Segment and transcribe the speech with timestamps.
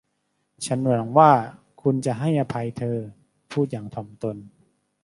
[0.65, 1.31] ฉันหวังว่า
[1.81, 2.97] คุณจะให้อภัยฉันเธอ
[3.51, 4.35] พูดอย่างถ่อมตน